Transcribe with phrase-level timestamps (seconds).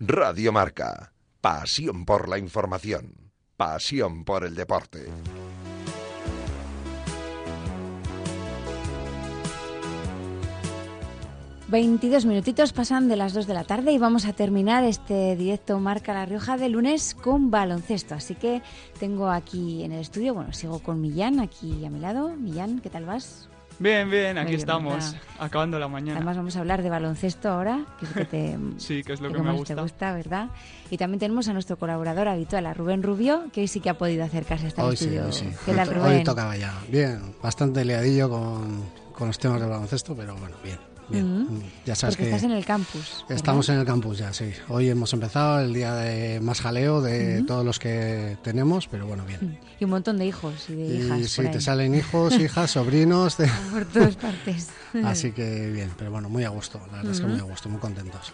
[0.00, 1.12] Radio Marca.
[1.40, 3.32] Pasión por la información.
[3.56, 5.06] Pasión por el deporte.
[11.68, 15.78] 22 minutitos pasan de las 2 de la tarde y vamos a terminar este directo
[15.78, 18.16] Marca La Rioja de lunes con baloncesto.
[18.16, 18.62] Así que
[18.98, 22.30] tengo aquí en el estudio, bueno, sigo con Millán aquí a mi lado.
[22.30, 23.48] Millán, ¿qué tal vas?
[23.78, 26.16] Bien, bien, aquí estamos, acabando la mañana.
[26.16, 29.20] Además vamos a hablar de baloncesto ahora, que es lo que te, sí, que es
[29.20, 29.74] lo que, me gusta.
[29.74, 30.48] te gusta, ¿verdad?
[30.90, 33.98] Y también tenemos a nuestro colaborador habitual, a Rubén Rubio, que hoy sí que ha
[33.98, 35.32] podido acercarse a este estudio.
[35.32, 36.18] Sí, ¿Qué tal, Rubén?
[36.18, 36.74] Hoy tocaba ya.
[36.88, 40.78] Bien, bastante liadillo con, con los temas de baloncesto, pero bueno, bien.
[41.08, 41.33] Bien,
[41.84, 43.24] ya sabes Porque que estás en el campus.
[43.28, 44.52] Estamos en el campus ya, sí.
[44.68, 49.24] Hoy hemos empezado el día de más jaleo de todos los que tenemos, pero bueno,
[49.24, 49.58] bien.
[49.80, 51.20] Y un montón de hijos y de hijas.
[51.20, 53.36] Y sí, te salen hijos, hijas, sobrinos.
[53.36, 53.48] De...
[53.72, 54.68] Por todas partes.
[55.04, 57.68] Así que bien, pero bueno, muy a gusto, la verdad es que muy a gusto,
[57.68, 58.32] muy contentos.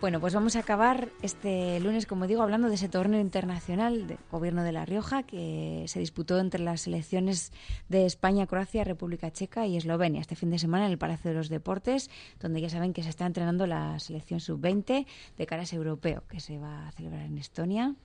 [0.00, 4.18] Bueno, pues vamos a acabar este lunes, como digo, hablando de ese torneo internacional del
[4.30, 7.52] Gobierno de La Rioja que se disputó entre las selecciones
[7.88, 11.36] de España, Croacia, República Checa y Eslovenia este fin de semana en el Palacio de
[11.36, 15.04] los Deportes, donde ya saben que se está entrenando la selección sub-20
[15.36, 17.96] de cara a ese europeo que se va a celebrar en Estonia.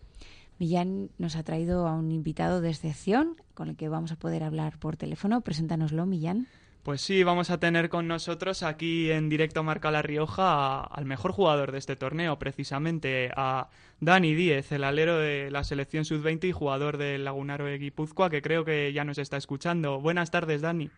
[0.57, 4.41] Millán nos ha traído a un invitado de excepción con el que vamos a poder
[4.43, 5.41] hablar por teléfono.
[5.41, 6.47] Preséntanoslo, Millán.
[6.83, 11.31] Pues sí, vamos a tener con nosotros aquí en directo Marca La Rioja al mejor
[11.31, 13.69] jugador de este torneo, precisamente a
[14.01, 18.41] Dani Díez, el alero de la selección sub-20 y jugador del Lagunaro de Guipúzcoa, que
[18.41, 20.01] creo que ya nos está escuchando.
[20.01, 20.91] Buenas tardes, Dani.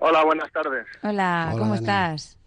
[0.00, 0.86] Hola, buenas tardes.
[1.02, 2.38] Hola, ¿cómo estás?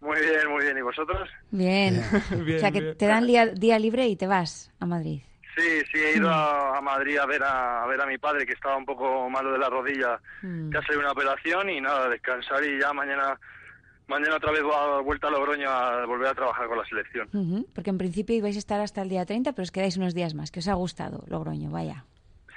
[0.00, 0.78] Muy bien, muy bien.
[0.78, 1.28] ¿Y vosotros?
[1.50, 2.00] Bien.
[2.44, 5.22] bien o sea, que te dan día, día libre y te vas a Madrid.
[5.56, 8.44] Sí, sí, he ido a, a Madrid a ver a, a, ver a mi padre
[8.44, 10.70] que estaba un poco malo de la rodilla, Mm.
[10.70, 13.38] que ha salido una operación y nada, descansar y ya mañana
[14.06, 17.28] mañana otra vez voy a vuelta a Logroño a volver a trabajar con la selección.
[17.32, 20.14] Ujú, Porque en principio ibais a estar hasta el día 30, pero os quedáis unos
[20.14, 22.04] días más, que os ha gustado Logroño, vaya.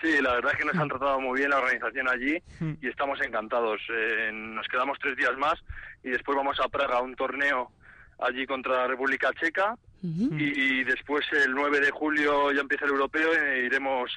[0.01, 2.37] Sí, la verdad es que nos han tratado muy bien la organización allí
[2.81, 3.81] y estamos encantados.
[3.91, 5.55] Eh, nos quedamos tres días más
[6.03, 7.71] y después vamos a Praga a un torneo
[8.19, 12.91] allí contra la República Checa Y, y después el 9 de julio ya empieza el
[12.91, 14.11] europeo e iremos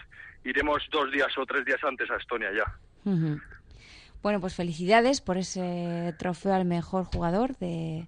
[0.45, 2.79] iremos dos días o tres días antes a Estonia ya.
[4.23, 8.07] Bueno, pues felicidades por ese trofeo al mejor jugador de,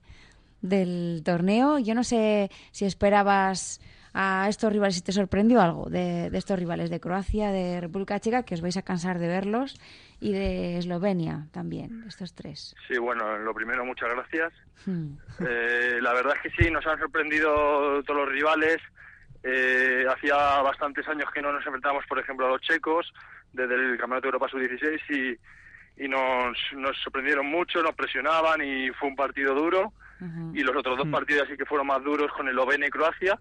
[0.62, 1.78] del torneo.
[1.78, 3.80] Yo no sé si esperabas
[4.14, 8.20] a estos rivales, si te sorprendió algo de, de estos rivales de Croacia, de República
[8.20, 9.75] Checa, que os vais a cansar de verlos,
[10.20, 12.74] y de Eslovenia también, estos tres.
[12.88, 14.53] Sí, bueno, lo primero, muchas gracias.
[14.86, 15.16] Hmm.
[15.47, 18.78] Eh, la verdad es que sí, nos han sorprendido todos los rivales.
[19.42, 23.12] Eh, hacía bastantes años que no nos enfrentábamos, por ejemplo, a los checos,
[23.53, 28.91] desde el Campeonato de Europa Sub-16, y, y nos, nos sorprendieron mucho, nos presionaban y
[28.91, 29.92] fue un partido duro.
[30.54, 33.38] Y los otros dos partidos sí que fueron más duros con Eslovenia y Croacia.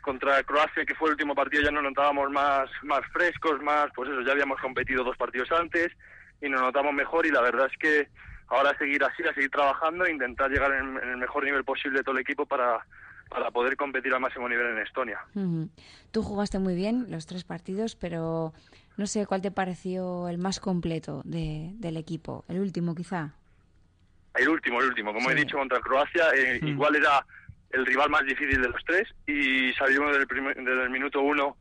[0.00, 4.08] Contra Croacia, que fue el último partido, ya nos notábamos más, más frescos, más, pues
[4.08, 5.92] eso, ya habíamos competido dos partidos antes
[6.40, 8.08] y nos notamos mejor y la verdad es que
[8.48, 12.02] ahora seguir así, a seguir trabajando e intentar llegar en, en el mejor nivel posible
[12.02, 12.84] todo el equipo para,
[13.28, 15.20] para poder competir al máximo nivel en Estonia.
[15.34, 15.68] Ujú.
[16.10, 18.52] Tú jugaste muy bien los tres partidos, pero
[18.96, 22.44] no sé cuál te pareció el más completo de, del equipo.
[22.48, 23.34] El último, quizá.
[24.34, 27.24] El último, el último, como he dicho, contra Croacia, eh, igual era
[27.70, 31.20] el rival más difícil de los tres y salimos desde el, primer- desde el minuto
[31.20, 31.56] uno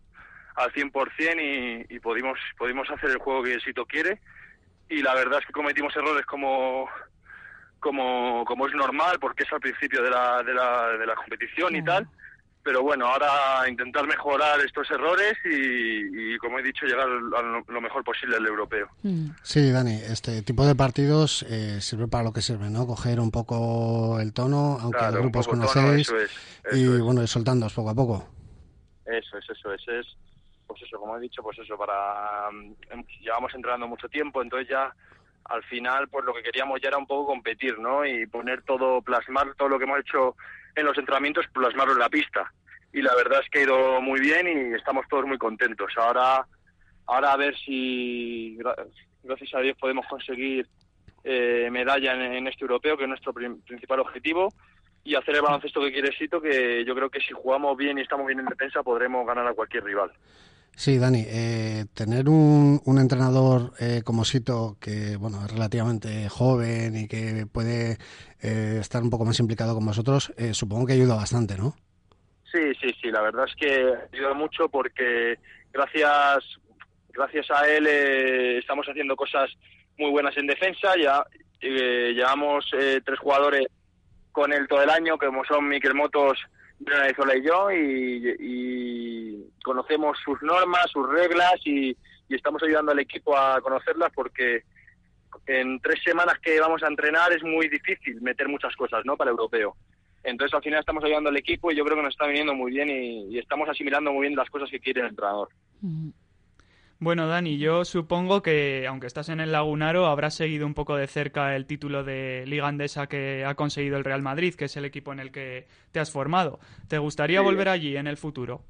[0.56, 4.19] al 100% y, y pudimos, pudimos hacer el juego que Sito quiere
[4.90, 6.90] y la verdad es que cometimos errores como
[7.80, 11.75] como, como es normal porque es al principio de la, de la, de la competición
[11.75, 12.06] y Claro.
[12.06, 12.14] tal
[12.64, 17.42] pero bueno, ahora intentar mejorar estos errores y, y, como he dicho, llegar a
[17.72, 18.88] lo, mejor posible al europeo.
[19.04, 19.30] Mm.
[19.44, 22.86] Sí, Dani, este tipo de partidos eh, sirve para lo que sirve, ¿no?
[22.86, 26.31] Coger un poco el tono, aunque Claro, grupos tono, conocéis, eso es,
[26.74, 27.00] y es.
[27.01, 28.30] bueno, ir soltándoos poco a poco.
[29.06, 30.06] Eso es, eso es, es,
[30.68, 34.94] pues eso, como he dicho, pues eso, para, em, llevamos entrenando mucho tiempo, entonces ya
[35.45, 38.06] al final, pues lo que queríamos ya era un poco competir, ¿no?
[38.06, 40.36] Y poner todo, plasmar todo lo que hemos hecho
[40.75, 42.51] en los entrenamientos, plasmarlo en la pista.
[42.92, 45.92] Y la verdad es que ha ido muy bien y estamos todos muy contentos.
[45.98, 46.45] Ahora,
[47.06, 48.88] ahora a ver si, gra-
[49.24, 50.68] gracias a Dios, podemos conseguir
[51.24, 54.54] eh, medalla en, en este europeo, que es nuestro principal objetivo.
[55.04, 58.01] y hacer el baloncesto que quiere Sito, que yo creo que si jugamos bien y
[58.01, 60.12] estamos bien en defensa podremos ganar a cualquier rival.
[60.75, 66.95] Sí, Dani, eh, tener un, un entrenador eh, como Sito, que bueno, es relativamente joven
[66.95, 67.98] y que puede
[68.42, 71.75] eh, estar un poco más implicado con vosotros, eh, supongo que ayuda bastante, ¿no?
[72.50, 75.38] Sí, sí, sí, la verdad es que ayuda mucho porque
[75.74, 76.45] gracias,
[77.10, 79.50] gracias a él eh, estamos haciendo cosas
[79.98, 81.25] muy buenas en defensa, ya
[81.60, 83.68] eh, llevamos tres jugadores
[84.31, 86.39] con él todo el año, como son Miquel Motos,
[86.80, 91.96] Y yo, y, conocemos sus normas, sus reglas y,
[92.30, 94.64] estamos ayudando al equipo a conocerlas porque
[95.48, 99.18] en tres semanas que vamos a entrenar es muy difícil meter muchas cosas, ¿no?
[99.18, 99.76] Para el europeo.
[100.24, 102.72] Entonces al final estamos ayudando al equipo y yo creo que nos está viniendo muy
[102.72, 105.50] bien y, y estamos asimilando muy bien las cosas que quiere el entrenador.
[107.01, 111.07] Bueno, Dani, yo supongo que, aunque estás en el Lagunaro, habrás seguido un poco de
[111.07, 114.84] cerca el título de Liga Andesa que ha conseguido el Real Madrid, que es el
[114.84, 116.60] equipo en el que te has formado.
[116.90, 117.46] ¿Te gustaría Sí.
[117.46, 118.63] volver allí en el futuro?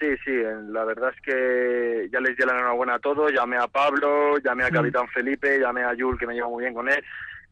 [0.00, 0.32] Sí, sí,
[0.70, 4.64] la verdad es que ya les di la enhorabuena a todos, llamé a Pablo, llamé
[4.64, 4.74] al Mm.
[4.74, 7.04] capitán Felipe, llamé a Yul, que me llevo muy bien con él,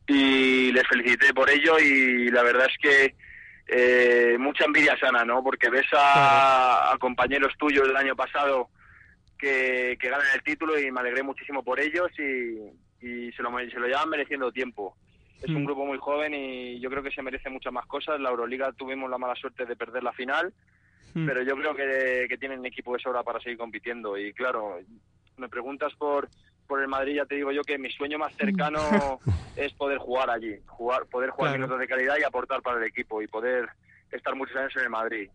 [0.09, 3.15] y les felicité por ello y la verdad es que
[3.69, 5.45] eh, mucha envidia sana, ¿no?
[5.45, 8.71] Porque ves a, a compañeros tuyos del año pasado
[9.41, 12.59] que, que ganan el título y me alegré muchísimo por ellos y,
[13.07, 14.97] y se, lo, se lo llevan mereciendo tiempo.
[15.43, 15.67] Es un Mm.
[15.67, 18.21] grupo muy joven y yo creo que se merece muchas más cosas.
[18.21, 20.53] La Euroliga tuvimos la mala suerte de perder la final,
[21.15, 21.27] Mm.
[21.27, 24.17] pero yo creo que, que tienen equipo de sobra para seguir compitiendo.
[24.19, 24.79] Y claro,
[25.39, 26.29] me preguntas por,
[26.67, 29.19] por el Madrid, ya te digo yo que mi sueño más cercano
[29.57, 31.63] es poder jugar allí, jugar, poder jugar Claro.
[31.63, 33.69] minutos de calidad y aportar para el equipo y poder
[34.13, 35.31] estar muchos años en el Madrid.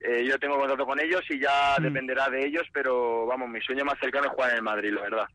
[0.00, 1.82] Eh, yo tengo contrato con ellos y ya Mm.
[1.82, 5.02] dependerá de ellos, pero vamos, mi sueño más cercano es jugar en el Madrid, la
[5.02, 5.26] verdad.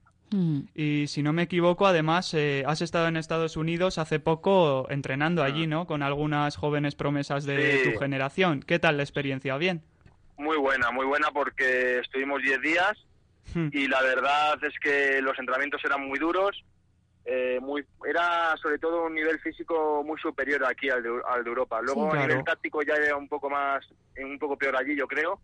[0.73, 5.43] Y si no me equivoco, además, eh, has estado en Estados Unidos hace poco entrenando
[5.43, 5.85] allí, ¿no?
[5.85, 7.77] Con algunas jóvenes promesas de Ah.
[7.83, 7.91] Sí.
[7.93, 8.61] tu generación.
[8.61, 9.55] ¿Qué tal la experiencia?
[9.57, 9.83] ¿Bien?
[10.37, 12.93] Muy buena, muy buena porque estuvimos 10 días
[13.53, 13.67] Hmm.
[13.73, 16.63] y la verdad es que los entrenamientos eran muy duros.
[17.25, 21.49] Eh, muy Era sobre todo un nivel físico muy superior aquí al de, al de
[21.49, 21.81] Europa.
[21.81, 22.43] Luego Sí, a nivel claro.
[22.43, 23.85] táctico ya era un poco más,
[24.17, 25.39] un poco peor allí yo creo,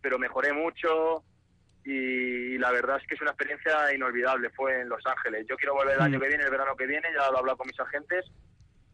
[0.00, 1.24] pero mejoré mucho
[1.84, 4.50] y la verdad es que es una experiencia inolvidable.
[4.50, 5.46] Fue en Los Ángeles.
[5.48, 6.04] Yo quiero volver el Mm.
[6.04, 8.26] año que viene, el verano que viene, ya lo he hablado con mis agentes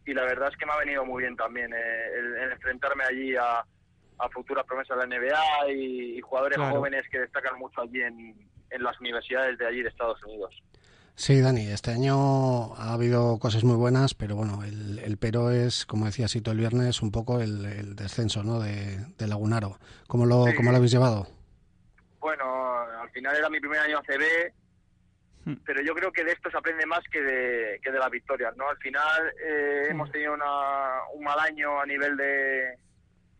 [0.05, 3.03] y la verdad es que me ha venido muy bien también eh, el, el enfrentarme
[3.03, 3.59] allí a,
[4.19, 6.75] a futuras promesas de la NBA y, y jugadores Claro.
[6.75, 10.55] jóvenes que destacan mucho allí en, en las universidades de allí de Estados Unidos.
[11.19, 15.83] Sí, Dani, este año ha habido cosas muy buenas, pero bueno, el, el pero es,
[15.87, 18.59] como decía Sito el viernes, un poco el, el descenso ¿no?
[18.59, 19.79] de, de Lagunaro.
[20.07, 20.53] ¿Cómo lo, Sí.
[20.55, 21.27] ¿Cómo lo habéis llevado?
[22.19, 22.45] Bueno,
[23.01, 24.53] al final era mi primer año ACB,
[25.45, 25.55] Hmm.
[25.65, 28.53] pero yo creo que de esto se aprende más que de, que de las victorias,
[28.57, 28.67] ¿no?
[28.67, 32.75] Al final eh, hemos tenido una- un mal año a nivel de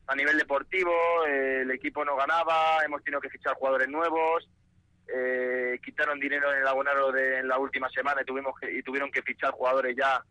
[0.08, 0.94] a nivel deportivo,
[1.28, 4.48] eh, el equipo no ganaba, hemos tenido que fichar jugadores nuevos,
[5.14, 8.84] eh, quitaron dinero en el abonado de en la última semana y tuvimos que, y
[8.84, 10.22] tuvieron que fichar jugadores ya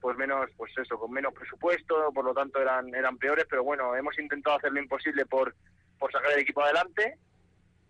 [0.00, 3.94] pues menos pues eso con menos presupuesto por lo tanto eran eran peores pero bueno
[3.96, 5.54] hemos intentado hacer lo imposible por
[5.98, 7.18] por sacar el equipo adelante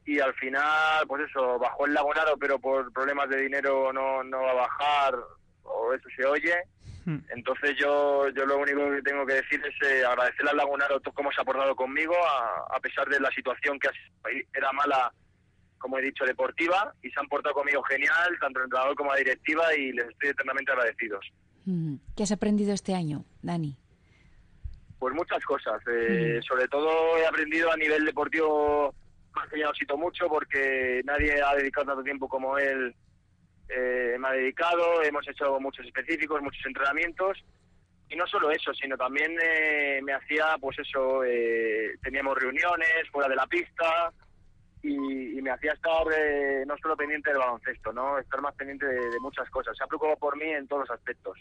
[0.06, 4.42] y al final, pues eso, bajó el Lagunaro, pero por problemas de dinero no, no
[4.42, 5.14] va a bajar,
[5.62, 6.54] o eso se oye.
[7.06, 7.18] Hmm.
[7.30, 11.14] Entonces yo yo lo único que tengo que decir es eh, agradecerle al Lagunaro todo
[11.14, 13.88] cómo se ha portado conmigo, a, a pesar de la situación que
[14.52, 15.12] era mala,
[15.84, 19.18] como he dicho, deportiva, y se han portado conmigo genial, tanto el entrenador como la
[19.18, 21.30] directiva, y les estoy eternamente agradecidos.
[21.66, 21.96] Mm.
[22.16, 23.76] ¿Qué has aprendido este año, Dani?
[24.98, 25.82] Pues muchas cosas.
[25.92, 28.94] eh, Sobre todo he aprendido a nivel deportivo,
[29.34, 32.94] me ha enseñado Sito mucho porque nadie ha dedicado tanto tiempo como él
[33.68, 35.02] eh, me ha dedicado.
[35.02, 37.44] Hemos hecho muchos específicos, muchos entrenamientos.
[38.08, 43.28] Y no solo eso, sino también eh, me hacía, pues eso, eh, teníamos reuniones fuera
[43.28, 44.10] de la pista
[44.84, 48.86] y, y me hacía estar eh, no solo pendiente del baloncesto, no estar más pendiente
[48.86, 49.76] de, de muchas cosas.
[49.76, 51.38] Se ha preocupado por mí en todos los aspectos.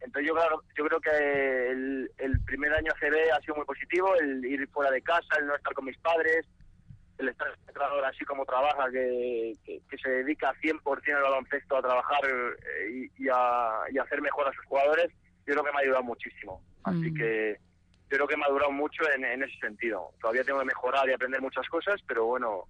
[0.00, 4.14] Entonces yo, creo- yo creo que el, el primer año CB ha sido muy positivo,
[4.16, 6.46] el ir fuera de casa, el no estar con mis padres,
[7.18, 7.48] el estar
[8.04, 13.24] así como trabaja, que, que, que se dedica 100% al baloncesto a trabajar eh, y,
[13.24, 15.10] y a, y a hacer mejor a sus jugadores,
[15.46, 16.60] yo creo que me ha ayudado muchísimo.
[16.82, 17.14] Así Mm.
[17.14, 17.56] que
[18.14, 20.10] creo que he madurado mucho en, en ese sentido.
[20.20, 22.68] Todavía tengo que mejorar y aprender muchas cosas, pero bueno,